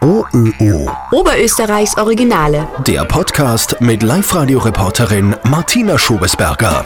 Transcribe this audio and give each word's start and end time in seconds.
OÖO. 0.00 0.90
Oberösterreichs 1.12 1.96
Originale. 1.96 2.68
Der 2.86 3.04
Podcast 3.04 3.80
mit 3.80 4.02
Live-Radio-Reporterin 4.02 5.36
Martina 5.44 5.98
Schobesberger. 5.98 6.82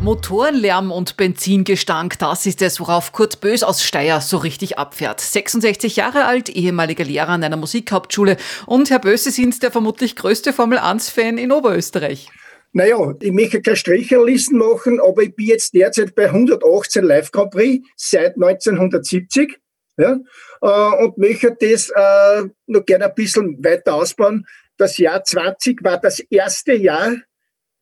Motorenlärm 0.00 0.90
und 0.90 1.18
Benzingestank, 1.18 2.18
das 2.18 2.46
ist 2.46 2.62
es, 2.62 2.80
worauf 2.80 3.12
Kurt 3.12 3.40
Bös 3.40 3.62
aus 3.62 3.82
Steyr 3.82 4.20
so 4.20 4.38
richtig 4.38 4.78
abfährt. 4.78 5.20
66 5.20 5.96
Jahre 5.96 6.24
alt, 6.24 6.48
ehemaliger 6.48 7.04
Lehrer 7.04 7.28
an 7.28 7.44
einer 7.44 7.58
Musikhauptschule 7.58 8.38
und 8.66 8.88
Herr 8.88 9.00
Bös, 9.00 9.24
Sie 9.24 9.30
sind 9.30 9.62
der 9.62 9.70
vermutlich 9.70 10.16
größte 10.16 10.52
Formel-1-Fan 10.52 11.36
in 11.36 11.52
Oberösterreich. 11.52 12.28
Naja, 12.72 13.14
ich 13.20 13.32
möchte 13.32 13.60
keine 13.60 13.76
Stricherlisten 13.76 14.56
machen, 14.56 15.00
aber 15.00 15.22
ich 15.22 15.34
bin 15.34 15.46
jetzt 15.46 15.74
derzeit 15.74 16.14
bei 16.14 16.26
118 16.26 17.04
Live 17.04 17.30
Grand 17.32 17.50
Prix 17.50 17.86
seit 17.96 18.36
1970. 18.36 19.58
Ja, 19.96 20.18
äh, 20.62 21.04
und 21.04 21.18
möchte 21.18 21.56
das 21.58 21.90
äh, 21.90 22.48
noch 22.66 22.84
gerne 22.86 23.06
ein 23.06 23.14
bisschen 23.14 23.62
weiter 23.62 23.94
ausbauen. 23.94 24.46
Das 24.76 24.96
Jahr 24.96 25.22
20 25.22 25.84
war 25.84 26.00
das 26.00 26.20
erste 26.20 26.72
Jahr 26.72 27.16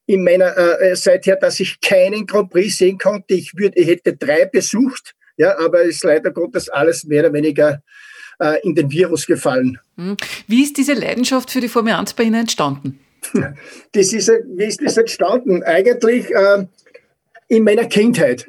in 0.06 0.24
meiner 0.24 0.56
äh, 0.56 0.96
seither, 0.96 1.36
dass 1.36 1.60
ich 1.60 1.80
keinen 1.80 2.26
Grand 2.26 2.50
Prix 2.50 2.78
sehen 2.78 2.98
konnte. 2.98 3.34
Ich 3.34 3.52
würde, 3.56 3.78
ich 3.78 3.86
hätte 3.86 4.16
drei 4.16 4.46
besucht, 4.46 5.14
ja, 5.36 5.56
aber 5.58 5.82
es 5.82 5.96
ist 5.96 6.04
leider 6.04 6.30
Gottes 6.30 6.68
alles 6.68 7.04
mehr 7.04 7.24
oder 7.24 7.34
weniger 7.34 7.82
äh, 8.40 8.60
in 8.62 8.74
den 8.74 8.90
Virus 8.90 9.26
gefallen. 9.26 9.78
Hm. 9.96 10.16
Wie 10.46 10.62
ist 10.62 10.76
diese 10.76 10.94
Leidenschaft 10.94 11.50
für 11.50 11.60
die 11.60 11.68
Formel 11.68 11.92
1 11.92 12.14
bei 12.14 12.24
Ihnen 12.24 12.40
entstanden? 12.40 13.00
Das 13.92 14.12
ist, 14.12 14.28
wie 14.28 14.64
ist 14.64 14.80
das 14.82 14.96
entstanden? 14.96 15.62
Eigentlich 15.62 16.30
äh, 16.30 16.66
in 17.48 17.64
meiner 17.64 17.86
Kindheit. 17.86 18.46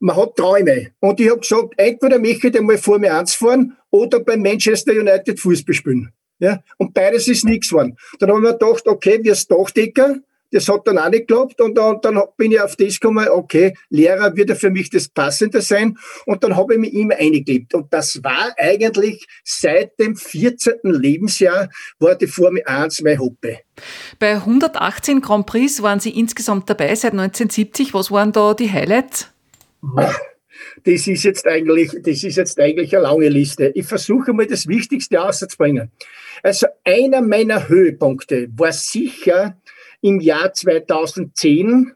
Man 0.00 0.16
hat 0.16 0.34
Träume. 0.36 0.92
Und 1.00 1.20
ich 1.20 1.30
habe 1.30 1.40
gesagt, 1.40 1.74
entweder 1.76 2.18
möchte 2.18 2.48
ich 2.48 2.58
einmal 2.58 2.78
Formel 2.78 3.10
1 3.10 3.34
fahren 3.34 3.76
oder 3.90 4.20
beim 4.20 4.40
Manchester 4.40 4.92
United 4.92 5.38
Fußball 5.38 5.74
spielen. 5.74 6.10
Ja? 6.38 6.62
Und 6.78 6.94
beides 6.94 7.28
ist 7.28 7.44
nichts 7.44 7.68
geworden. 7.68 7.96
Dann 8.18 8.30
haben 8.30 8.42
wir 8.42 8.54
gedacht, 8.54 8.88
okay, 8.88 9.20
wir 9.22 9.34
sind 9.34 9.50
Dachdecker. 9.50 10.16
Das 10.52 10.68
hat 10.68 10.86
dann 10.86 10.98
auch 10.98 11.10
nicht 11.10 11.28
geklappt 11.28 11.60
und 11.60 11.76
dann, 11.78 12.00
dann 12.02 12.20
bin 12.36 12.50
ich 12.50 12.60
auf 12.60 12.74
das 12.74 12.98
gekommen, 12.98 13.28
okay, 13.28 13.72
Lehrer 13.88 14.36
würde 14.36 14.56
für 14.56 14.70
mich 14.70 14.90
das 14.90 15.08
Passende 15.08 15.60
sein 15.62 15.96
und 16.26 16.42
dann 16.42 16.56
habe 16.56 16.74
ich 16.74 16.80
mich 16.80 16.92
immer 16.92 17.14
eingelebt. 17.14 17.72
Und 17.72 17.92
das 17.92 18.20
war 18.24 18.52
eigentlich 18.56 19.28
seit 19.44 19.96
dem 20.00 20.16
14. 20.16 20.78
Lebensjahr 20.82 21.68
war 22.00 22.16
die 22.16 22.26
Formel 22.26 22.64
1 22.66 23.02
mein 23.02 23.20
Hobby. 23.20 23.58
Bei 24.18 24.32
118 24.32 25.20
Grand 25.20 25.46
Prix 25.46 25.82
waren 25.82 26.00
Sie 26.00 26.18
insgesamt 26.18 26.68
dabei 26.68 26.96
seit 26.96 27.12
1970. 27.12 27.94
Was 27.94 28.10
waren 28.10 28.32
da 28.32 28.54
die 28.54 28.72
Highlights? 28.72 29.28
Das 30.84 31.06
ist 31.06 31.24
jetzt 31.24 31.46
eigentlich, 31.46 31.90
das 32.02 32.22
ist 32.22 32.36
jetzt 32.36 32.60
eigentlich 32.60 32.94
eine 32.94 33.04
lange 33.04 33.28
Liste. 33.28 33.72
Ich 33.74 33.86
versuche 33.86 34.32
mal 34.32 34.46
das 34.46 34.66
Wichtigste 34.66 35.22
auszubringen. 35.22 35.90
Also 36.42 36.66
einer 36.84 37.22
meiner 37.22 37.68
Höhepunkte 37.68 38.48
war 38.56 38.72
sicher 38.72 39.56
im 40.00 40.20
Jahr 40.20 40.52
2010. 40.52 41.92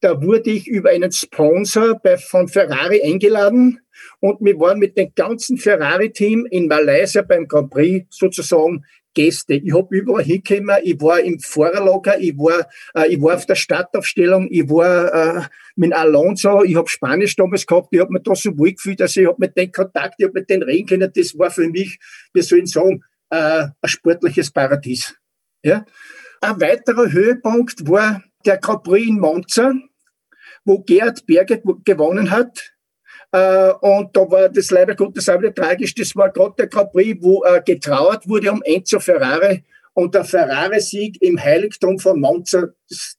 Da 0.00 0.22
wurde 0.22 0.50
ich 0.50 0.66
über 0.66 0.90
einen 0.90 1.12
Sponsor 1.12 1.98
bei, 2.02 2.16
von 2.16 2.48
Ferrari 2.48 3.02
eingeladen 3.02 3.80
und 4.20 4.38
wir 4.40 4.58
waren 4.58 4.78
mit 4.78 4.96
dem 4.96 5.12
ganzen 5.14 5.58
Ferrari-Team 5.58 6.46
in 6.50 6.68
Malaysia 6.68 7.22
beim 7.22 7.46
Grand 7.46 7.70
Prix 7.70 8.06
sozusagen 8.10 8.84
Gäste. 9.14 9.54
Ich 9.54 9.74
habe 9.74 9.96
überall 9.96 10.22
hingekommen, 10.22 10.76
ich 10.82 11.00
war 11.00 11.20
im 11.20 11.38
Fahrerlager, 11.40 12.18
ich 12.20 12.36
war, 12.36 12.68
äh, 12.94 13.08
ich 13.12 13.20
war 13.20 13.34
auf 13.34 13.46
der 13.46 13.54
Stadtaufstellung, 13.54 14.48
ich 14.50 14.68
war 14.68 15.38
äh, 15.38 15.42
mit 15.76 15.92
Alonso, 15.92 16.62
ich 16.62 16.76
habe 16.76 16.88
Spanisch 16.88 17.36
damals 17.36 17.66
gehabt, 17.66 17.88
ich 17.90 18.00
habe 18.00 18.12
mir 18.12 18.20
da 18.20 18.34
so 18.34 18.56
wohl 18.56 18.72
gefühlt, 18.72 19.00
dass 19.00 19.16
ich 19.16 19.26
habe 19.26 19.36
mit 19.38 19.56
den 19.56 19.72
Kontakt, 19.72 20.14
ich 20.18 20.26
habe 20.26 20.38
mit 20.38 20.48
denen 20.48 20.62
reden 20.62 20.86
können, 20.86 21.12
das 21.14 21.36
war 21.38 21.50
für 21.50 21.68
mich, 21.68 21.98
wie 22.32 22.42
soll 22.42 22.60
ich 22.60 22.70
sagen, 22.70 23.02
äh, 23.30 23.66
ein 23.80 23.88
sportliches 23.88 24.50
Paradies. 24.50 25.14
Ja? 25.62 25.84
Ein 26.40 26.60
weiterer 26.60 27.10
Höhepunkt 27.10 27.88
war 27.88 28.22
der 28.46 28.56
Prix 28.56 29.06
in 29.06 29.20
Monza, 29.20 29.74
wo 30.64 30.78
Gerhard 30.80 31.26
Berger 31.26 31.58
gewonnen 31.84 32.30
hat. 32.30 32.72
Äh, 33.32 33.72
und 33.80 34.16
da 34.16 34.30
war 34.30 34.48
das 34.48 34.70
leider 34.70 34.94
Gottes 34.94 35.28
auch 35.28 35.38
wieder 35.38 35.54
tragisch. 35.54 35.94
Das 35.94 36.16
war 36.16 36.30
gerade 36.30 36.54
der 36.58 36.66
Grand 36.66 36.92
Prix, 36.92 37.22
wo 37.22 37.44
äh, 37.44 37.62
getrauert 37.64 38.28
wurde 38.28 38.50
um 38.52 38.62
Enzo 38.62 38.98
Ferrari. 38.98 39.64
Und 39.92 40.14
der 40.14 40.24
Ferrari-Sieg 40.24 41.20
im 41.22 41.38
Heiligtum 41.42 41.98
von 41.98 42.20
Monza, 42.20 42.68
das, 42.88 43.16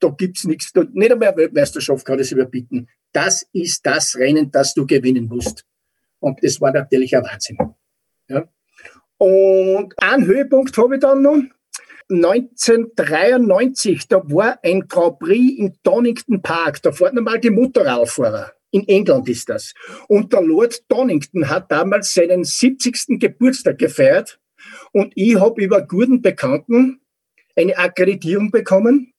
da 0.00 0.08
gibt's 0.08 0.44
nichts. 0.44 0.72
Nicht 0.92 1.12
einmal 1.12 1.36
Weltmeisterschaft 1.36 2.04
kann 2.04 2.18
das 2.18 2.32
überbieten. 2.32 2.88
Das 3.12 3.46
ist 3.52 3.86
das 3.86 4.16
Rennen, 4.16 4.50
das 4.50 4.74
du 4.74 4.86
gewinnen 4.86 5.26
musst. 5.26 5.64
Und 6.18 6.42
das 6.42 6.60
war 6.60 6.72
natürlich 6.72 7.16
ein 7.16 7.22
Wahnsinn. 7.22 7.56
Ja. 8.28 8.44
Und 9.18 9.94
einen 10.02 10.26
Höhepunkt 10.26 10.76
habe 10.76 10.96
ich 10.96 11.00
dann 11.00 11.22
noch. 11.22 11.40
1993, 12.10 14.08
da 14.08 14.16
war 14.30 14.58
ein 14.62 14.86
Grand 14.88 15.18
Prix 15.20 15.58
in 15.58 15.74
Donington 15.82 16.42
Park. 16.42 16.82
Da 16.82 16.92
fahren 16.92 17.16
einmal 17.16 17.40
die 17.40 17.48
Motorradfahrer. 17.50 18.52
In 18.74 18.88
England 18.88 19.28
ist 19.28 19.48
das. 19.48 19.72
Und 20.08 20.32
der 20.32 20.42
Lord 20.42 20.82
Donington 20.88 21.48
hat 21.48 21.70
damals 21.70 22.12
seinen 22.12 22.42
70. 22.42 23.20
Geburtstag 23.20 23.78
gefeiert. 23.78 24.40
Und 24.90 25.12
ich 25.14 25.38
habe 25.38 25.62
über 25.62 25.86
guten 25.86 26.20
Bekannten 26.20 27.00
eine 27.54 27.78
Akkreditierung 27.78 28.50
bekommen. 28.50 29.12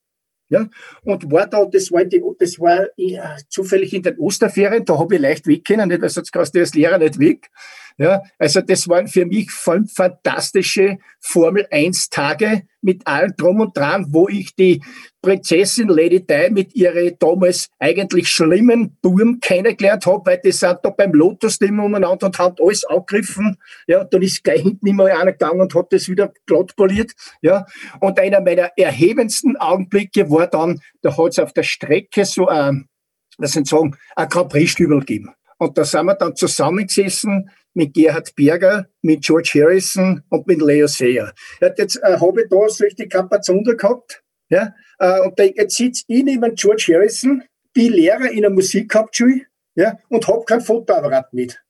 Ja, 0.50 0.70
und 1.04 1.32
war 1.32 1.48
da, 1.48 1.66
das 1.66 1.90
war, 1.90 2.04
die, 2.04 2.22
das 2.38 2.60
war 2.60 2.86
ja, 2.98 3.38
zufällig 3.50 3.94
in 3.94 4.04
den 4.04 4.20
Osterferien, 4.20 4.86
da 4.86 5.00
habe 5.00 5.16
ich 5.16 5.22
leicht 5.22 5.48
weg 5.48 5.66
können, 5.66 5.88
nicht, 5.90 6.02
weil 6.02 6.10
sonst 6.10 6.32
kannst 6.32 6.54
du 6.54 6.60
als 6.60 6.76
Lehrer 6.76 7.00
nicht 7.00 7.18
weg. 7.18 7.50
Ja, 7.98 8.22
also 8.38 8.60
das 8.60 8.90
waren 8.90 9.08
für 9.08 9.26
mich 9.26 9.50
fantastische 9.52 10.98
Formel 11.22 11.66
1 11.72 12.10
Tage 12.10 12.64
mit 12.82 13.08
allem 13.08 13.34
drum 13.38 13.62
und 13.62 13.78
dran, 13.78 14.08
wo 14.10 14.28
ich 14.28 14.54
die 14.54 14.84
Prinzessin 15.22 15.88
Lady 15.88 16.26
Di 16.26 16.50
mit 16.50 16.76
ihren 16.76 17.18
damals 17.20 17.70
eigentlich 17.80 18.28
schlimmen 18.28 18.98
Burm 19.02 19.40
kennengelernt 19.40 20.06
habe, 20.06 20.26
weil 20.26 20.42
die 20.44 20.52
sind 20.52 20.80
da 20.84 20.90
beim 20.90 21.14
Lotus 21.14 21.58
dem 21.58 21.80
umeinander 21.80 22.26
und 22.26 22.38
haben 22.38 22.56
alles 22.60 22.84
angegriffen. 22.84 23.56
Ja, 23.88 24.04
dann 24.04 24.22
ist 24.22 24.44
gleich 24.44 24.62
hinten 24.62 24.88
immer 24.88 25.06
einer 25.06 25.32
gegangen 25.32 25.62
und 25.62 25.74
hat 25.74 25.94
das 25.94 26.10
wieder 26.10 26.34
glatt 26.46 26.76
poliert. 26.76 27.14
Ja, 27.42 27.66
und 28.02 28.20
einer 28.20 28.42
meiner 28.42 28.72
erhebendsten 28.76 29.56
Augenblicke 29.56 30.30
war 30.30 30.48
dann, 30.48 30.82
da 31.02 31.16
hat 31.16 31.30
es 31.30 31.40
auf 31.40 31.54
der 31.54 31.64
Strecke 31.64 32.26
so 32.26 32.48
ein, 32.50 32.90
das 33.38 33.54
sind 33.54 33.70
sagen, 33.70 33.96
ein 34.18 34.28
Grand 34.28 34.50
Prix-Stübel 34.50 35.00
gegeben. 35.00 35.34
Und 35.58 35.78
da 35.78 35.86
sind 35.86 36.06
wir 36.08 36.16
dann 36.16 36.36
zusammengesessen 36.36 37.50
mit 37.76 37.94
Gerhard 37.94 38.36
Berger, 38.36 38.88
mit 39.02 39.22
George 39.22 39.52
Harrison 39.56 40.24
und 40.30 40.48
mit 40.48 40.62
Leo 40.62 40.88
Sayer. 40.88 41.34
Jetzt 41.62 41.98
äh, 41.98 42.18
habe 42.18 42.42
ich 42.42 42.50
da 42.50 42.70
solche 42.70 43.08
Kapazunder 43.08 43.76
gehabt. 43.76 44.24
Ja, 44.50 44.74
äh, 45.00 45.22
und 45.22 45.38
da, 45.38 45.44
jetzt 45.44 45.76
sitze 45.76 46.04
ich 46.08 46.24
neben 46.24 46.56
George 46.56 46.88
Harrison, 46.94 47.44
bin 47.74 47.94
Lehrer 47.94 48.32
in 48.32 48.46
einer 48.46 48.54
Musikhauptschule 48.54 49.42
ja, 49.76 50.00
und 50.10 50.28
habe 50.28 50.46
kein 50.46 50.62
Fotoapparat 50.62 51.34
mit. 51.34 51.62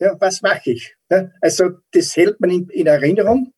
Ja, 0.00 0.16
was 0.18 0.42
mache 0.42 0.70
ich? 0.70 0.96
Ja, 1.10 1.30
also 1.40 1.70
das 1.92 2.16
hält 2.16 2.40
man 2.40 2.50
in, 2.50 2.68
in 2.70 2.86
Erinnerung. 2.86 3.52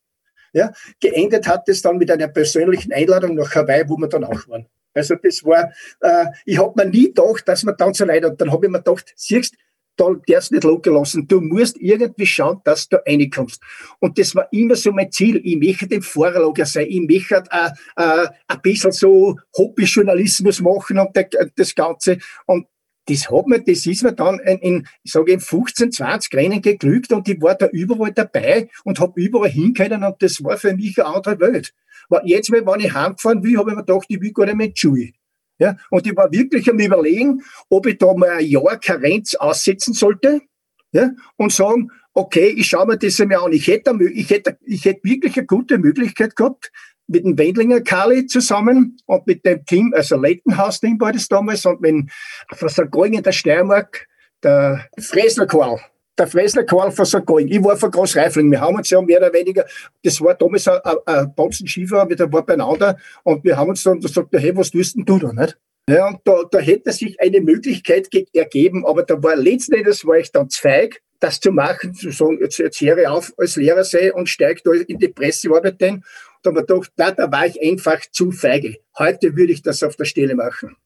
Ja, 0.53 0.73
geendet 1.01 1.47
hat 1.47 1.69
es 1.69 1.83
dann 1.83 1.99
mit 1.99 2.11
einer 2.11 2.29
persönlichen 2.29 2.93
Einladung 2.93 3.35
nach 3.35 3.55
Hawaii, 3.55 3.89
wo 3.89 3.97
wir 3.97 4.09
dann 4.09 4.25
auch 4.25 4.49
waren. 4.49 4.67
Also 4.95 5.15
das 5.17 5.45
war, 5.45 5.73
äh, 6.01 6.27
ich 6.47 6.59
habe 6.59 6.73
mir 6.77 6.91
nie 6.91 7.09
gedacht, 7.09 7.47
dass 7.47 7.63
man 7.63 7.77
dann 7.77 7.93
so 7.93 8.07
leid 8.07 8.25
und 8.25 8.41
dann 8.41 8.51
habe 8.51 8.67
ich 8.67 8.73
mir 8.73 8.79
gedacht, 8.79 9.13
siehst, 9.15 9.55
da 9.97 10.15
darfst 10.27 10.53
nicht 10.53 10.65
locker 10.65 11.03
Du 11.29 11.41
musst 11.41 11.77
irgendwie 11.79 12.27
schauen, 12.27 12.61
dass 12.65 12.89
du 12.89 12.99
reinkommst. 13.07 13.61
Und 13.99 14.19
das 14.19 14.35
war 14.35 14.49
immer 14.53 14.77
so 14.77 14.93
mein 14.93 15.11
Ziel. 15.11 15.41
Ich 15.45 15.57
möchte 15.57 15.95
im 15.95 16.03
Vorlager 16.03 16.67
sein. 16.67 16.87
Ich 16.89 17.01
möchte 17.01 17.45
äh, 17.51 17.71
äh, 17.97 18.29
ein 18.49 18.61
bisschen 18.63 18.93
so 18.93 19.37
Hobbyjournalismus 19.57 20.61
machen 20.61 20.99
und 20.99 21.11
das 21.57 21.75
Ganze. 21.75 22.19
Und 22.47 22.67
das 23.07 23.31
hat 23.31 23.47
mir, 23.47 23.63
das 23.63 23.87
ist 23.87 24.03
mir 24.03 24.13
dann 24.13 24.41
in, 24.41 24.59
in 24.59 24.89
ich 25.03 25.13
sage 25.13 25.33
in 25.33 25.41
15, 25.41 25.93
20 25.93 26.35
Rennen 26.35 26.61
geglückt 26.61 27.13
und 27.13 27.29
ich 27.29 27.41
war 27.41 27.55
da 27.55 27.69
überall 27.69 28.13
dabei 28.13 28.69
und 28.85 28.99
habe 28.99 29.21
überall 29.21 29.49
hinkennen 29.49 30.03
und 30.03 30.21
das 30.21 30.43
war 30.43 30.57
für 30.57 30.75
mich 30.75 30.99
eine 30.99 31.15
andere 31.15 31.39
Welt. 31.41 31.73
Jetzt, 32.25 32.51
wenn 32.51 32.81
ich 32.81 32.95
heimgefahren 32.95 33.43
will, 33.43 33.59
habe 33.59 33.71
ich 33.71 33.77
mir 33.77 33.85
gedacht, 33.85 34.07
ich 34.09 34.21
will 34.21 34.33
gar 34.33 34.47
nicht 34.47 34.57
mehr 34.57 34.67
in 34.67 34.75
ja, 35.59 35.77
und 35.91 36.07
ich 36.07 36.17
war 36.17 36.31
wirklich 36.33 36.69
am 36.71 36.79
überlegen, 36.79 37.43
ob 37.69 37.87
ich 37.87 37.99
da 37.99 38.13
mal 38.15 38.31
ein 38.31 38.47
Jahr 38.47 38.79
Karenz 38.79 39.35
aussetzen 39.35 39.95
sollte, 39.95 40.41
ja, 40.93 41.11
und 41.37 41.53
sagen, 41.53 41.91
okay, 42.15 42.49
ich 42.49 42.69
schaue 42.69 42.87
mir 42.87 42.99
das 42.99 43.21
einmal 43.21 43.45
an. 43.45 43.53
Ich 43.53 43.67
hätte, 43.67 43.97
ich 44.13 44.31
hätte, 44.31 44.59
ich 44.65 44.85
hätte 44.85 45.01
wirklich 45.03 45.37
eine 45.37 45.47
gute 45.47 45.79
Möglichkeit 45.79 46.35
gehabt, 46.37 46.71
mit 47.09 47.25
dem 47.25 47.39
Wendlinger 47.39 47.83
Kali 47.83 48.27
zusammen 48.27 48.97
und 49.07 49.27
mit 49.27 49.45
dem 49.45 49.65
Team, 49.65 49.93
also 49.95 50.17
Leighton-House-Team 50.17 50.99
war 51.01 51.13
das 51.13 51.29
damals, 51.29 51.65
und 51.65 51.81
mit 51.81 52.11
von 52.53 52.69
St. 52.69 52.91
Gallen 52.91 53.15
in 53.15 53.23
der 53.23 53.33
Steiermark, 53.33 54.09
der 54.43 54.89
Fresler 54.99 55.47
Karl, 55.47 55.81
der 56.19 56.27
Fresler 56.27 56.65
Karl 56.65 56.91
von 56.91 57.05
St. 57.05 57.27
Gallen. 57.27 57.49
Ich 57.49 57.63
war 57.63 57.77
von 57.77 57.91
Großreifling. 57.91 58.51
Wir 58.51 58.61
haben 58.61 58.77
uns 58.77 58.91
ja 58.91 59.01
mehr 59.01 59.19
oder 59.19 59.33
weniger, 59.33 59.65
das 60.03 60.21
war 60.21 60.35
damals 60.35 60.67
ein, 60.69 60.81
ein, 60.83 60.97
ein 61.07 61.35
Bonzen-Skifahrer, 61.35 62.09
wir 62.09 62.33
waren 62.33 62.47
beieinander 62.47 62.97
und 63.23 63.45
wir 63.45 63.57
haben 63.57 63.71
uns 63.71 63.83
dann 63.83 64.01
gesagt, 64.01 64.29
hey, 64.33 64.57
was 64.57 64.71
tust 64.71 64.97
denn 64.97 65.05
du 65.05 65.19
da, 65.19 65.33
nicht? 65.33 65.59
Ja, 65.89 66.09
und 66.09 66.19
da, 66.25 66.43
da 66.51 66.59
hätte 66.59 66.93
sich 66.93 67.21
eine 67.21 67.41
Möglichkeit 67.41 68.09
ergeben, 68.33 68.85
aber 68.85 69.05
da 69.05 69.23
war 69.23 69.37
letzten 69.37 69.75
Endes 69.75 70.05
war 70.05 70.17
ich 70.17 70.33
dann 70.33 70.51
zweig 70.51 71.01
das 71.21 71.41
zu 71.41 71.51
machen, 71.51 71.95
zu 71.95 72.11
sagen, 72.11 72.39
jetzt, 72.41 72.59
jetzt 72.59 72.81
höre 72.81 72.99
ich 72.99 73.09
auf 73.09 73.33
als 73.39 73.57
Lehrer 73.57 73.85
sei 73.85 74.13
und 74.13 74.29
steige 74.29 74.61
da 74.65 74.73
in 74.73 74.99
die 74.99 75.09
Pressearbeit 75.09 75.83
ein. 75.83 76.05
Da 76.43 76.51
habe 76.51 76.61
ich 76.61 76.67
gedacht, 76.67 76.93
da, 76.97 77.11
da 77.11 77.31
war 77.31 77.47
ich 77.47 77.61
einfach 77.63 78.01
zu 78.11 78.31
feige. 78.31 78.77
Heute 78.99 79.37
würde 79.37 79.53
ich 79.53 79.63
das 79.63 79.83
auf 79.83 79.97
der 79.97 80.05
Stelle 80.05 80.35
machen. 80.35 80.77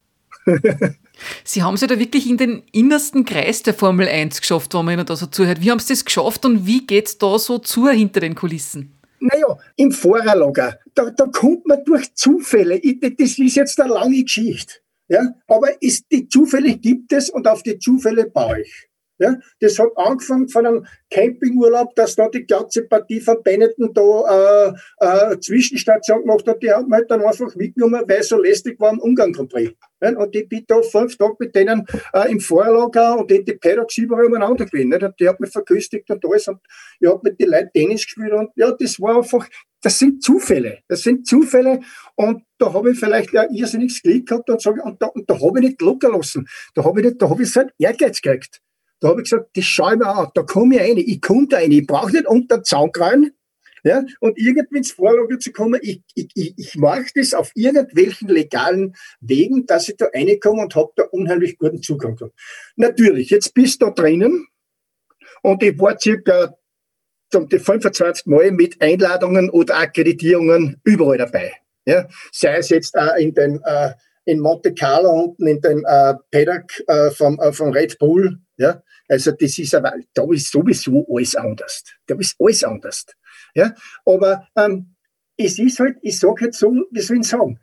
Sie 1.43 1.63
haben 1.63 1.75
es 1.75 1.81
ja 1.81 1.87
da 1.87 1.99
wirklich 1.99 2.29
in 2.29 2.37
den 2.37 2.63
innersten 2.71 3.25
Kreis 3.25 3.63
der 3.63 3.73
Formel 3.73 4.07
1 4.07 4.41
geschafft, 4.41 4.73
wenn 4.73 4.85
man 4.85 4.95
Ihnen 4.95 5.05
da 5.05 5.15
so 5.15 5.27
zuhört. 5.27 5.61
Wie 5.61 5.71
haben 5.71 5.79
Sie 5.79 5.93
das 5.93 6.05
geschafft 6.05 6.45
und 6.45 6.65
wie 6.65 6.85
geht 6.85 7.07
es 7.07 7.17
da 7.17 7.37
so 7.37 7.59
zu 7.59 7.89
hinter 7.89 8.19
den 8.19 8.35
Kulissen? 8.35 8.97
Naja, 9.19 9.55
im 9.75 9.91
Fahrerlager, 9.91 10.79
da, 10.95 11.11
da 11.11 11.25
kommt 11.27 11.67
man 11.67 11.83
durch 11.85 12.13
Zufälle. 12.15 12.77
Ich, 12.77 12.99
das 12.99 13.37
ist 13.37 13.55
jetzt 13.55 13.79
eine 13.79 13.93
lange 13.93 14.23
Geschichte. 14.23 14.75
Ja? 15.07 15.35
Aber 15.47 15.69
ist, 15.81 16.05
die 16.11 16.27
Zufälle 16.27 16.75
gibt 16.77 17.13
es 17.13 17.29
und 17.29 17.47
auf 17.47 17.61
die 17.61 17.77
Zufälle 17.77 18.25
baue 18.25 18.61
ich. 18.61 18.89
Ja, 19.21 19.37
das 19.59 19.77
hat 19.77 19.89
angefangen 19.97 20.49
von 20.49 20.65
einem 20.65 20.85
Campingurlaub, 21.11 21.93
dass 21.93 22.15
da 22.15 22.27
die 22.27 22.47
ganze 22.47 22.87
Partie 22.87 23.21
von 23.21 23.43
Benetton 23.43 23.93
da 23.93 24.73
äh, 24.99 25.33
äh, 25.33 25.39
Zwischenstation 25.39 26.21
gemacht 26.21 26.47
hat. 26.47 26.63
Die 26.63 26.71
haben 26.71 26.91
halt 26.91 27.11
dann 27.11 27.21
einfach 27.21 27.55
mitgenommen, 27.55 28.03
weil 28.07 28.21
es 28.21 28.29
so 28.29 28.41
lästig 28.41 28.79
war 28.79 28.91
im 28.91 28.97
Ungarn 28.97 29.31
Grand. 29.31 29.53
Ja, 30.01 30.17
und 30.17 30.35
ich 30.35 30.49
bin 30.49 30.63
da 30.65 30.81
fünf 30.81 31.17
Tage 31.17 31.35
mit 31.37 31.55
denen 31.55 31.85
äh, 32.13 32.31
im 32.31 32.39
Vorlager 32.39 33.19
und 33.19 33.31
in 33.31 33.45
die 33.45 33.53
Paddocks 33.53 33.95
überall 33.99 34.25
umeinander 34.25 34.65
gewesen. 34.65 34.89
Nicht? 34.89 35.19
Die 35.19 35.29
hat 35.29 35.39
mich 35.39 35.51
verköstigt 35.51 36.09
und 36.09 36.25
alles 36.25 36.47
und 36.47 36.59
ich 36.99 37.07
habe 37.07 37.19
mit 37.23 37.39
den 37.39 37.49
Leuten 37.51 37.69
Tennis 37.75 38.05
gespielt 38.05 38.33
und 38.33 38.49
ja, 38.55 38.71
das 38.71 38.99
war 38.99 39.17
einfach, 39.17 39.47
das 39.83 39.99
sind 39.99 40.23
Zufälle. 40.23 40.79
Das 40.87 41.03
sind 41.03 41.27
Zufälle 41.27 41.81
und 42.15 42.41
da 42.57 42.73
habe 42.73 42.91
ich 42.91 42.99
vielleicht 42.99 43.33
ja 43.33 43.45
irrsinniges 43.51 44.01
Glück 44.01 44.27
gehabt 44.27 44.49
und, 44.49 44.59
sag, 44.59 44.83
und 44.83 44.99
da, 44.99 45.11
da 45.27 45.39
habe 45.39 45.59
ich 45.59 45.69
nicht 45.69 45.81
locker 45.81 46.09
lassen. 46.09 46.47
Da 46.73 46.83
habe 46.83 47.01
ich 47.01 47.05
nicht, 47.05 47.21
da 47.21 47.29
habe 47.29 47.43
ich 47.43 47.51
so 47.51 47.59
einen 47.59 47.69
Ehrgeiz 47.77 48.19
gekriegt. 48.19 48.61
Da 49.01 49.09
habe 49.09 49.21
ich 49.21 49.29
gesagt, 49.29 49.57
das 49.57 49.65
schaue 49.65 49.93
ich 49.93 49.99
mir 49.99 50.07
an, 50.07 50.29
da 50.33 50.43
komme 50.43 50.75
ich 50.75 50.81
rein, 50.81 50.97
ich 50.97 51.21
komme 51.21 51.47
da 51.47 51.57
rein, 51.57 51.71
ich 51.71 51.85
brauche 51.85 52.11
nicht 52.11 52.27
unter 52.27 52.59
den 52.59 52.63
Zaun 52.63 52.91
rein, 52.95 53.31
ja, 53.83 54.03
und 54.19 54.37
irgendwie 54.37 54.77
ins 54.77 54.91
Vorlager 54.91 55.39
zu 55.39 55.51
kommen, 55.51 55.79
ich, 55.81 56.03
ich, 56.13 56.29
ich, 56.35 56.53
ich 56.55 56.75
mache 56.75 57.07
das 57.15 57.33
auf 57.33 57.51
irgendwelchen 57.55 58.27
legalen 58.27 58.95
Wegen, 59.19 59.65
dass 59.65 59.89
ich 59.89 59.97
da 59.97 60.05
reinkomme 60.13 60.61
und 60.61 60.75
habe 60.75 60.91
da 60.95 61.03
unheimlich 61.05 61.57
guten 61.57 61.81
Zugang. 61.81 62.15
Natürlich, 62.75 63.31
jetzt 63.31 63.55
bist 63.55 63.81
du 63.81 63.87
da 63.87 63.91
drinnen 63.91 64.47
und 65.41 65.63
ich 65.63 65.79
war 65.79 65.99
circa 65.99 66.55
die 67.33 67.59
25 67.59 68.27
Mal 68.27 68.51
mit 68.51 68.79
Einladungen 68.81 69.49
oder 69.49 69.79
Akkreditierungen 69.79 70.79
überall 70.83 71.17
dabei. 71.17 71.53
Ja, 71.85 72.07
sei 72.31 72.57
es 72.57 72.69
jetzt 72.69 72.95
auch 72.95 73.15
in 73.15 73.33
den 73.33 73.59
äh, 73.63 73.93
in 74.25 74.39
Monte 74.39 74.73
Carlo 74.73 75.09
unten 75.09 75.47
in 75.47 75.61
den 75.61 75.83
äh, 75.85 76.13
Paddock 76.31 76.87
äh, 76.87 77.09
vom, 77.11 77.39
äh, 77.39 77.51
vom 77.51 77.71
Red 77.71 77.97
Bull, 77.97 78.37
ja, 78.57 78.81
also 79.11 79.31
das 79.33 79.57
ist 79.57 79.75
aber, 79.75 79.93
da 80.13 80.23
ist 80.31 80.49
sowieso 80.49 81.05
alles 81.09 81.35
anders. 81.35 81.83
Da 82.07 82.15
ist 82.15 82.35
alles 82.39 82.63
anders. 82.63 83.05
Ja? 83.53 83.75
Aber 84.05 84.47
ähm, 84.55 84.95
es 85.35 85.59
ist 85.59 85.79
halt, 85.79 85.97
ich 86.01 86.17
sage 86.17 86.45
jetzt 86.45 86.59
so, 86.59 86.71
wie 86.91 87.01
soll 87.01 87.17
ich 87.17 87.27
sagen, 87.27 87.59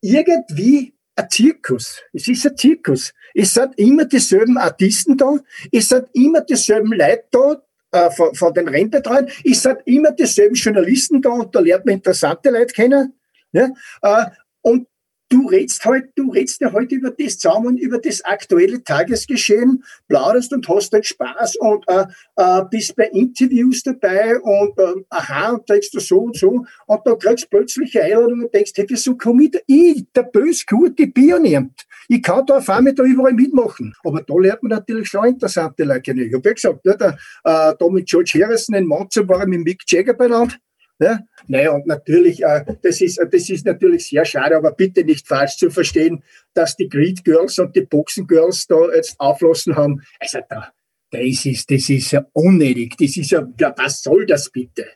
irgendwie 0.00 0.92
ein 1.14 1.30
Zirkus. 1.30 2.02
Es 2.12 2.26
ist 2.26 2.44
ein 2.46 2.56
Zirkus. 2.56 3.12
Es 3.32 3.54
sind 3.54 3.78
immer 3.78 4.06
dieselben 4.06 4.58
Artisten 4.58 5.16
da, 5.16 5.36
es 5.70 5.88
sind 5.88 6.08
immer 6.14 6.40
dieselben 6.40 6.92
Leute 6.92 7.28
da, 7.30 7.62
äh, 7.92 8.10
von, 8.10 8.34
von 8.34 8.52
den 8.52 8.66
Rennbetreuern, 8.66 9.28
es 9.44 9.62
sind 9.62 9.78
immer 9.84 10.10
dieselben 10.10 10.56
Journalisten 10.56 11.22
da 11.22 11.30
und 11.30 11.54
da 11.54 11.60
lernt 11.60 11.86
man 11.86 11.94
interessante 11.94 12.50
Leute 12.50 12.74
kennen. 12.74 13.14
Ja? 13.52 13.68
Äh, 14.02 14.30
und 14.62 14.88
du 15.32 15.48
redst 15.48 15.84
halt, 15.84 16.10
du 16.14 16.30
redst 16.30 16.60
ja 16.60 16.72
heute 16.72 16.94
über 16.94 17.10
das 17.10 17.38
zusammen, 17.38 17.78
über 17.78 17.98
das 17.98 18.22
aktuelle 18.22 18.84
Tagesgeschehen, 18.84 19.82
plauderst 20.08 20.52
und 20.52 20.68
hast 20.68 20.92
halt 20.92 21.06
Spaß 21.06 21.56
und 21.56 21.84
äh, 21.88 22.04
äh, 22.36 22.62
bist 22.70 22.94
bei 22.96 23.04
Interviews 23.04 23.82
dabei 23.82 24.38
und 24.38 24.78
äh, 24.78 25.02
aha, 25.08 25.52
und 25.52 25.68
denkst 25.68 25.90
du 25.90 26.00
so 26.00 26.18
und 26.18 26.36
so 26.36 26.66
und 26.86 27.00
da 27.04 27.14
kriegst 27.14 27.44
du 27.44 27.48
plötzlich 27.48 27.98
eine 27.98 28.14
Einladung 28.14 28.42
und 28.42 28.54
denkst, 28.54 28.72
hey, 28.76 28.84
wieso 28.88 29.16
komme 29.16 29.44
ich 29.44 29.52
da? 29.52 29.58
Ich, 29.66 30.04
der 30.14 30.24
böse 30.24 30.64
gute 30.68 31.06
Bioniert. 31.06 31.72
Ich 32.08 32.22
kann 32.22 32.44
da 32.44 32.58
auf 32.58 32.68
einmal 32.68 32.94
da 32.94 33.04
überall 33.04 33.32
mitmachen. 33.32 33.94
Aber 34.04 34.22
da 34.22 34.34
lernt 34.34 34.62
man 34.62 34.70
natürlich 34.70 35.08
schon 35.08 35.24
interessante 35.26 35.84
Leute 35.84 36.02
kennen. 36.02 36.26
Ich 36.26 36.34
habe 36.34 36.48
ja 36.48 36.52
gesagt, 36.52 36.80
ja, 36.84 36.94
der, 36.94 37.18
äh, 37.44 37.74
da 37.78 37.88
mit 37.90 38.06
George 38.06 38.38
Harrison 38.42 38.74
in 38.74 38.86
Monza 38.86 39.26
war 39.26 39.46
mit 39.46 39.64
Mick 39.64 39.82
Jagger 39.86 40.12
beieinander. 40.12 40.56
Ja? 41.02 41.18
Naja, 41.48 41.72
und 41.72 41.86
natürlich, 41.86 42.42
äh, 42.42 42.64
das, 42.82 43.00
ist, 43.00 43.18
das 43.18 43.50
ist 43.50 43.66
natürlich 43.66 44.06
sehr 44.06 44.24
schade, 44.24 44.56
aber 44.56 44.72
bitte 44.72 45.04
nicht 45.04 45.26
falsch 45.26 45.56
zu 45.56 45.70
verstehen, 45.70 46.22
dass 46.54 46.76
die 46.76 46.88
Greed 46.88 47.24
Girls 47.24 47.58
und 47.58 47.74
die 47.74 47.82
Boxen 47.82 48.26
Girls 48.26 48.66
da 48.68 48.76
jetzt 48.94 49.18
auflassen 49.18 49.74
haben. 49.74 50.00
Also 50.20 50.38
da, 50.48 50.72
das 51.10 51.44
ist, 51.44 51.70
das 51.70 51.90
ist 51.90 52.12
ja 52.12 52.24
unnötig. 52.32 52.96
Das 52.96 53.16
ist 53.16 53.30
ja, 53.32 53.46
ja 53.58 53.74
was 53.76 54.02
soll 54.02 54.26
das 54.26 54.48
bitte? 54.50 54.86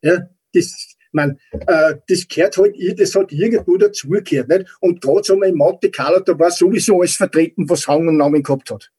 Ja, 0.00 0.28
das, 0.54 0.94
man, 1.12 1.38
äh, 1.50 1.94
das 2.06 2.28
gehört 2.28 2.56
halt, 2.56 2.76
das 3.00 3.14
hat 3.14 3.32
irgendwo 3.32 3.76
dazugehört, 3.76 4.48
nicht? 4.48 4.66
Und 4.80 5.00
gerade 5.00 5.24
so 5.24 5.42
in 5.42 5.56
Monte 5.56 5.90
Carlo, 5.90 6.20
da 6.20 6.38
war 6.38 6.50
sowieso 6.50 7.00
alles 7.00 7.16
vertreten, 7.16 7.68
was 7.68 7.88
Hang 7.88 8.06
und 8.06 8.16
Namen 8.16 8.42
gehabt 8.42 8.70
hat. 8.70 8.92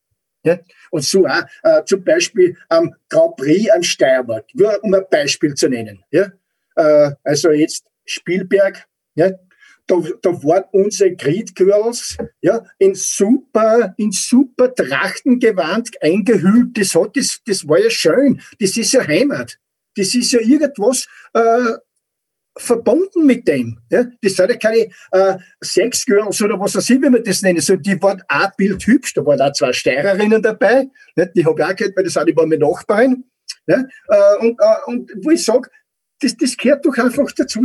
Ja? 0.43 0.59
Und 0.91 1.03
so 1.03 1.25
auch 1.25 1.43
äh, 1.63 1.83
zum 1.85 2.03
Beispiel 2.03 2.55
am 2.69 2.93
Grand 3.09 3.35
Prix 3.37 3.69
am 3.71 3.83
Steiermark, 3.83 4.45
um 4.81 4.93
ein 4.93 5.03
Beispiel 5.09 5.53
zu 5.53 5.69
nennen. 5.69 6.03
Ja? 6.11 6.31
Äh, 6.75 7.11
also 7.23 7.51
jetzt 7.51 7.85
Spielberg, 8.05 8.85
ja, 9.15 9.31
da, 9.89 9.95
da 10.21 10.43
waren 10.43 10.65
unsere 10.71 11.15
Creed 11.15 11.55
Girls 11.55 12.15
ja, 12.41 12.63
in 12.77 12.93
super, 12.93 13.93
in 13.97 14.11
super 14.11 14.73
Trachtengewand 14.73 15.89
eingehüllt. 16.01 16.77
Das, 16.77 16.93
hat, 16.93 17.15
das, 17.15 17.39
das 17.45 17.67
war 17.67 17.79
ja 17.79 17.89
schön. 17.89 18.39
Das 18.59 18.77
ist 18.77 18.91
ja 18.91 19.05
Heimat. 19.05 19.57
Das 19.95 20.13
ist 20.13 20.31
ja 20.31 20.39
irgendwas 20.41 21.07
äh, 21.33 21.73
verbunden 22.55 23.25
mit 23.25 23.47
dem. 23.47 23.79
Ja? 23.89 24.05
Das 24.21 24.33
sind 24.33 24.49
ja 24.51 24.57
keine 24.57 24.89
äh, 25.11 25.37
Sexgirls 25.63 26.41
oder 26.41 26.59
was 26.59 26.75
weiß 26.75 26.89
ich, 26.91 27.01
wie 27.01 27.09
man 27.09 27.23
das 27.23 27.41
nennen 27.41 27.61
soll. 27.61 27.79
Die 27.79 28.01
waren 28.01 28.21
auch 28.27 28.55
bildhübsch. 28.57 29.13
Da 29.13 29.25
waren 29.25 29.41
auch 29.41 29.53
zwei 29.53 29.73
Steirerinnen 29.73 30.41
dabei. 30.41 30.87
Ne? 31.15 31.31
Die 31.35 31.45
habe 31.45 31.59
ich 31.59 31.65
auch 31.65 31.75
gehört, 31.75 31.97
weil 31.97 32.03
das 32.03 32.13
sind 32.13 32.29
immer 32.29 32.45
meine 32.45 32.59
Nachbarn. 32.63 33.23
Ne? 33.65 33.89
Äh, 34.07 34.45
und, 34.45 34.59
äh, 34.59 34.75
und 34.85 35.11
wo 35.23 35.31
ich 35.31 35.43
sage, 35.43 35.69
das, 36.19 36.37
das 36.37 36.57
gehört 36.57 36.85
doch 36.85 36.97
einfach 36.97 37.31
dazu. 37.31 37.61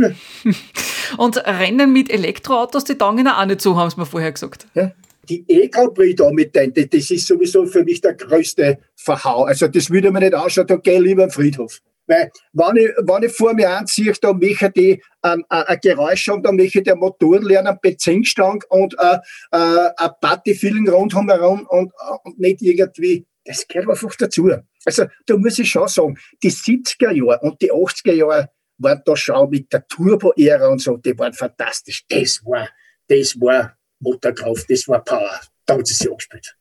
Und 1.17 1.37
Rennen 1.37 1.93
mit 1.93 2.09
Elektroautos, 2.09 2.83
die 2.83 2.97
taugen 2.97 3.27
auch 3.27 3.45
nicht 3.45 3.61
so, 3.61 3.75
haben 3.77 3.89
sie 3.89 3.99
mir 3.99 4.05
vorher 4.05 4.31
gesagt. 4.31 4.67
Ja. 4.73 4.91
Die 5.29 5.43
E-Grand 5.47 5.93
Prix 5.95 6.15
da 6.15 6.29
mit 6.31 6.55
denen, 6.55 6.73
das 6.73 7.09
ist 7.09 7.25
sowieso 7.25 7.65
für 7.65 7.83
mich 7.83 8.01
der 8.01 8.13
größte 8.13 8.77
Verhau. 8.95 9.45
Also 9.45 9.67
das 9.67 9.89
würde 9.89 10.11
man 10.11 10.21
nicht 10.21 10.35
anschauen, 10.35 10.67
da 10.67 10.75
gehe 10.75 10.95
ich 10.95 11.01
lieber 11.01 11.23
am 11.23 11.31
Friedhof. 11.31 11.81
Weil, 12.07 12.31
wenn 12.53 12.75
ich, 12.75 12.89
wenn 12.97 13.23
ich 13.23 13.31
vor 13.31 13.53
mir 13.53 13.69
anziehe, 13.71 14.13
da 14.21 14.33
möchte 14.33 14.71
ich 14.75 15.01
ähm, 15.23 15.43
ein 15.49 15.79
Geräusch 15.81 16.27
haben, 16.27 16.43
da 16.43 16.51
möchte 16.51 16.79
ich 16.79 16.83
der 16.83 16.95
Motor 16.95 17.41
lernen, 17.41 17.77
Benzinstank 17.81 18.65
und 18.69 18.95
äh, 18.99 19.17
äh, 19.51 19.89
ein 19.97 20.11
Partyfeeling 20.21 20.87
rundherum 20.87 21.29
herum 21.29 21.65
und, 21.67 21.91
und 22.23 22.39
nicht 22.39 22.61
irgendwie, 22.61 23.25
das 23.43 23.67
gehört 23.67 23.89
einfach 23.89 24.15
dazu. 24.15 24.51
Also 24.85 25.05
da 25.25 25.35
muss 25.37 25.59
ich 25.59 25.69
schon 25.69 25.87
sagen, 25.87 26.17
die 26.41 26.51
70er 26.51 27.11
Jahre 27.11 27.39
und 27.41 27.61
die 27.61 27.71
80er 27.71 28.13
Jahre 28.13 28.49
waren 28.77 29.01
da 29.05 29.15
schon 29.15 29.49
mit 29.49 29.71
der 29.71 29.87
Turbo-Ära 29.87 30.67
und 30.67 30.81
so, 30.81 30.97
die 30.97 31.17
waren 31.17 31.33
fantastisch. 31.33 32.05
Das 32.07 32.41
war, 32.45 32.69
das 33.07 33.39
war 33.39 33.75
Motorkraft, 33.99 34.69
das 34.69 34.87
war 34.87 35.03
Power. 35.03 35.39
Da 35.65 35.77
hat 35.77 35.87
sie 35.87 35.93
sich 35.93 36.09
angespielt. 36.09 36.55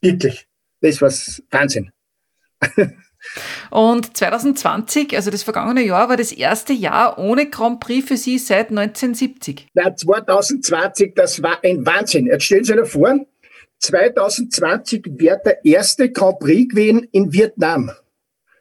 Wirklich. 0.00 0.46
Das 0.80 1.00
war 1.00 1.10
Wahnsinn. 1.50 1.90
Und 3.70 4.16
2020, 4.16 5.14
also 5.14 5.30
das 5.30 5.42
vergangene 5.42 5.82
Jahr, 5.84 6.08
war 6.08 6.16
das 6.16 6.32
erste 6.32 6.72
Jahr 6.72 7.18
ohne 7.18 7.48
Grand 7.48 7.80
Prix 7.80 8.08
für 8.08 8.16
Sie 8.16 8.38
seit 8.38 8.70
1970. 8.70 9.68
Na, 9.74 9.94
2020, 9.94 11.14
das 11.14 11.42
war 11.42 11.62
ein 11.62 11.84
Wahnsinn. 11.84 12.26
Jetzt 12.26 12.44
stellen 12.44 12.64
Sie 12.64 12.72
sich 12.72 12.88
vor, 12.88 13.14
2020 13.80 15.18
wird 15.18 15.44
der 15.46 15.64
erste 15.64 16.10
Grand 16.10 16.38
Prix 16.38 16.68
gewesen 16.68 17.08
in 17.12 17.32
Vietnam. 17.32 17.90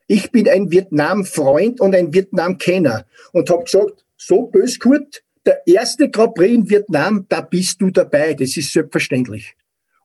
Ich 0.07 0.31
bin 0.31 0.49
ein 0.49 0.71
Vietnam-Freund 0.71 1.81
und 1.81 1.93
ein 1.93 2.13
Vietnam-Kenner 2.13 3.05
und 3.33 3.49
habe 3.49 3.65
gesagt, 3.65 4.05
so 4.17 4.47
bös 4.47 4.79
Kurt, 4.79 5.23
der 5.45 5.61
erste 5.67 6.09
Grand 6.09 6.35
Prix 6.35 6.53
in 6.53 6.69
Vietnam, 6.69 7.25
da 7.29 7.41
bist 7.41 7.81
du 7.81 7.91
dabei. 7.91 8.33
Das 8.33 8.55
ist 8.57 8.71
selbstverständlich. 8.71 9.55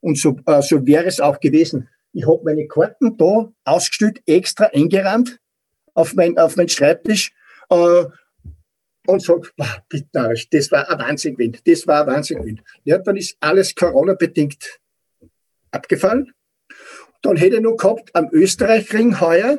Und 0.00 0.18
so, 0.18 0.36
äh, 0.46 0.60
so 0.62 0.84
wäre 0.86 1.06
es 1.06 1.20
auch 1.20 1.40
gewesen. 1.40 1.88
Ich 2.12 2.26
habe 2.26 2.42
meine 2.44 2.66
Karten 2.66 3.16
da 3.16 3.52
ausgestellt, 3.64 4.20
extra 4.26 4.66
eingerannt 4.66 5.38
auf 5.94 6.14
mein, 6.14 6.36
auf 6.38 6.56
mein 6.56 6.68
Schreibtisch 6.68 7.32
äh, 7.70 8.04
und 9.06 9.22
sage, 9.22 9.48
bitte, 9.88 10.34
das 10.50 10.70
war 10.70 10.90
ein 10.90 10.98
Wahnsinn. 10.98 11.56
Das 11.64 11.86
war 11.86 12.02
ein 12.02 12.14
Wahnsinn. 12.14 12.60
Ja, 12.84 12.98
dann 12.98 13.16
ist 13.16 13.36
alles 13.40 13.74
Corona-bedingt 13.74 14.80
abgefallen. 15.74 16.32
Dann 17.22 17.36
hätte 17.36 17.56
ich 17.56 17.62
noch 17.62 17.76
gehabt 17.76 18.10
am 18.14 18.28
Österreichring 18.32 19.20
heuer, 19.20 19.58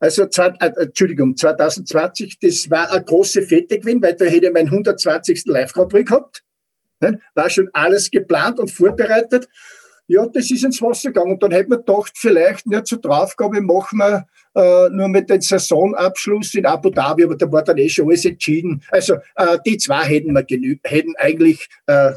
also, 0.00 0.24
äh, 0.24 0.70
Entschuldigung, 0.78 1.36
2020, 1.36 2.38
das 2.40 2.70
war 2.70 2.90
eine 2.90 3.02
große 3.02 3.42
Fete 3.42 3.78
gewesen, 3.78 4.02
weil 4.02 4.14
da 4.14 4.26
hätte 4.26 4.46
ich 4.46 4.52
meinen 4.52 4.70
120. 4.70 5.46
Live-Grand 5.46 5.88
Prix 5.90 6.10
gehabt. 6.10 6.42
Ne? 7.00 7.20
War 7.34 7.50
schon 7.50 7.68
alles 7.72 8.10
geplant 8.10 8.58
und 8.58 8.70
vorbereitet. 8.70 9.48
Ja, 10.08 10.26
das 10.26 10.50
ist 10.50 10.64
ins 10.64 10.80
Wasser 10.82 11.10
gegangen. 11.10 11.32
Und 11.32 11.42
dann 11.42 11.50
hätten 11.50 11.70
wir 11.70 11.78
gedacht, 11.78 12.12
vielleicht 12.14 12.66
nicht 12.66 12.86
zur 12.86 13.00
Draufgabe 13.00 13.60
machen 13.60 13.98
wir 13.98 14.26
äh, 14.54 14.88
nur 14.90 15.08
mit 15.08 15.28
dem 15.28 15.40
Saisonabschluss 15.40 16.54
in 16.54 16.64
Abu 16.64 16.90
Dhabi, 16.90 17.24
aber 17.24 17.36
da 17.36 17.50
war 17.50 17.64
dann 17.64 17.78
eh 17.78 17.88
schon 17.88 18.06
alles 18.06 18.24
entschieden. 18.24 18.82
Also 18.90 19.14
äh, 19.34 19.58
die 19.66 19.78
zwei 19.78 20.04
hätten 20.04 20.32
wir 20.32 20.44
genü 20.44 20.78
hätten 20.84 21.14
eigentlich 21.16 21.68
äh, 21.86 22.12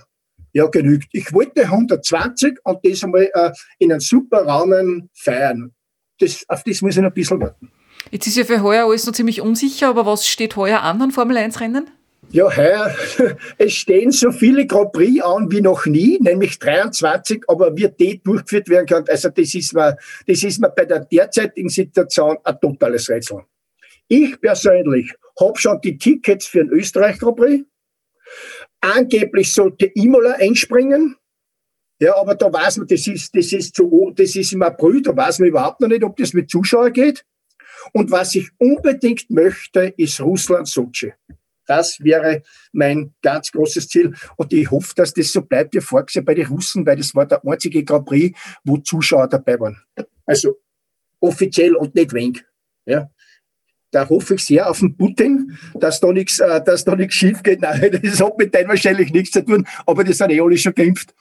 ja 0.54 0.68
genügt. 0.68 1.08
Ich 1.12 1.34
wollte 1.34 1.64
120 1.64 2.60
und 2.64 2.80
das 2.84 3.04
einmal 3.04 3.30
äh, 3.34 3.52
in 3.78 3.92
einem 3.92 4.02
super 4.02 4.46
Rahmen 4.46 5.10
feiern. 5.14 5.74
Das, 6.20 6.44
auf 6.48 6.64
das 6.64 6.82
muss 6.82 6.96
ich 6.96 7.02
noch 7.02 7.10
ein 7.10 7.14
bisschen 7.14 7.40
warten. 7.40 7.72
Jetzt 8.12 8.28
ist 8.28 8.38
ja 8.38 8.44
für 8.44 8.64
heuer 8.64 8.86
alles 8.86 9.06
noch 9.06 9.14
ziemlich 9.14 9.42
unsicher, 9.42 9.90
aber 9.90 10.06
was 10.06 10.28
steht 10.28 10.56
heuer 10.56 10.82
an 10.82 11.02
an 11.02 11.12
Formel 11.12 11.38
1 11.38 11.60
Rennen? 11.60 11.90
Ja, 12.32 12.56
heuer, 12.56 12.96
es 13.58 13.74
stehen 13.74 14.12
so 14.12 14.32
viele 14.32 14.68
Grand 14.68 14.92
Prix 14.92 15.24
an 15.24 15.52
wie 15.52 15.62
noch 15.62 15.86
nie, 15.88 16.20
nämlich 16.22 16.60
23, 16.60 17.44
aber 17.48 17.76
wie 17.76 17.90
die 17.90 18.22
durchgeführt 18.22 18.70
werden 18.70 18.86
kann, 18.86 19.06
also 19.08 19.30
das 19.30 19.56
ist 19.56 19.74
mir, 19.74 19.98
das 20.28 20.44
ist 20.44 20.60
mir 20.60 20.70
bei 20.70 20.86
der 20.86 21.06
derzeitigen 21.06 21.70
Situation 21.70 22.38
ein 22.44 22.60
totales 22.60 23.10
Rätsel. 23.10 23.42
Ich 24.08 24.40
persönlich 24.40 25.12
habe 25.40 25.58
schon 25.58 25.82
die 25.82 25.98
Tickets 25.98 26.46
für 26.46 26.60
den 26.60 26.70
Österreich 26.70 27.18
Grand 27.18 27.38
Prix. 27.38 27.66
Angeblich 28.82 29.54
sollte 29.54 29.88
Imola 29.88 30.34
einspringen. 30.34 31.16
Ja, 32.02 32.16
aber 32.16 32.36
da 32.36 32.52
weiß 32.52 32.78
man, 32.78 32.88
das 32.88 33.08
ist, 33.08 33.36
das 33.36 33.52
ist 33.52 33.76
zu, 33.76 34.14
das 34.16 34.36
ist 34.36 34.54
im 34.54 34.62
April, 34.62 35.02
da 35.02 35.16
weiß 35.16 35.40
man 35.40 35.50
überhaupt 35.50 35.82
noch 35.82 35.90
nicht, 35.90 36.04
ob 36.04 36.16
das 36.16 36.34
mit 36.34 36.50
Zuschauern 36.50 36.94
geht. 36.94 37.26
Und 37.92 38.10
was 38.12 38.36
ich 38.36 38.50
unbedingt 38.58 39.30
möchte, 39.30 39.94
ist 39.98 40.22
Russland-Sochi. 40.22 41.14
Das 41.66 42.00
wäre 42.02 42.42
mein 42.72 43.14
ganz 43.22 43.52
großes 43.52 43.90
Ziel. 43.90 44.16
Und 44.38 44.52
ich 44.54 44.72
hoffe, 44.72 44.94
dass 44.96 45.14
das 45.14 45.32
so 45.32 45.42
bleibt 45.42 45.76
wie 45.76 45.82
vorgesehen 45.82 46.26
bei 46.26 46.34
den 46.34 46.48
Russen, 46.48 46.86
weil 46.86 46.96
das 46.96 47.14
war 47.14 47.28
der 47.28 47.46
einzige 47.46 47.84
Grand 47.84 48.06
Prix, 48.06 48.40
wo 48.64 48.78
Zuschauer 48.78 49.28
dabei 49.28 49.60
waren. 49.60 49.80
Also 50.26 50.58
offiziell 51.20 51.76
und 51.76 51.94
nicht 51.94 52.14
wenig. 52.14 52.44
Ja. 52.86 53.12
Da 53.92 54.08
hoffe 54.08 54.36
ich 54.36 54.46
sehr 54.46 54.70
auf 54.70 54.80
den 54.80 54.96
Putin, 54.96 55.58
dass 55.76 56.00
da 56.00 56.12
nichts, 56.12 56.40
äh, 56.40 56.64
dass 56.64 56.86
da 56.86 56.96
nichts 56.96 57.16
schief 57.16 57.42
geht. 57.42 57.62
Nein, 57.62 58.00
das 58.04 58.22
hat 58.22 58.38
mit 58.38 58.54
denen 58.54 58.70
wahrscheinlich 58.70 59.12
nichts 59.12 59.32
zu 59.32 59.44
tun, 59.44 59.68
aber 59.86 60.04
die 60.04 60.14
sind 60.14 60.32
eh 60.32 60.42
alle 60.42 60.58
schon 60.58 60.76
geimpft. 60.76 61.14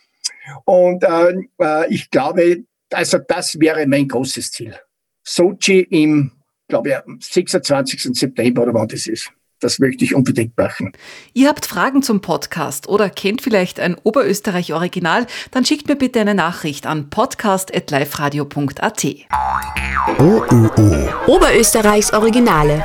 Und 0.64 1.02
äh, 1.04 1.34
äh 1.60 1.92
ich 1.92 2.10
glaube, 2.10 2.64
also 2.92 3.18
das 3.18 3.58
wäre 3.58 3.86
mein 3.86 4.08
großes 4.08 4.52
Ziel. 4.52 4.74
Sochi 5.22 5.80
im 5.90 6.32
glaube 6.68 6.90
ich, 6.90 6.96
am 6.96 7.18
26. 7.20 8.16
September 8.18 8.62
oder 8.62 8.74
wann 8.74 8.88
das 8.88 9.06
ist. 9.06 9.32
Das 9.60 9.78
möchte 9.78 10.04
ich 10.04 10.14
unbedingt 10.14 10.56
machen. 10.56 10.92
Ihr 11.34 11.48
habt 11.48 11.66
Fragen 11.66 12.02
zum 12.02 12.20
Podcast 12.20 12.88
oder 12.88 13.10
kennt 13.10 13.42
vielleicht 13.42 13.80
ein 13.80 13.96
Oberösterreich 14.02 14.72
Original? 14.72 15.26
Dann 15.50 15.64
schickt 15.64 15.88
mir 15.88 15.96
bitte 15.96 16.20
eine 16.20 16.34
Nachricht 16.34 16.86
an 16.86 17.10
podcast.liferadio.at. 17.10 19.06
Oberösterreichs 21.26 22.12
Originale. 22.12 22.84